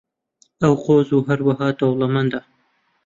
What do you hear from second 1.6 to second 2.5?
دەوڵەمەندە.